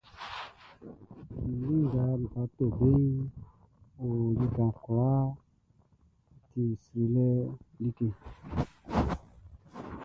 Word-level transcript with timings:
Ninnge 1.59 1.77
nga 1.91 2.03
be 2.19 2.27
fa 2.33 2.43
to 2.55 2.65
beʼn 2.77 2.95
be 2.99 3.23
o 4.05 4.07
lika 4.37 4.65
kwlaa, 4.83 5.23
ɔ 5.33 5.35
ti 6.49 6.61
srilɛ 6.83 7.27
like! 7.81 8.01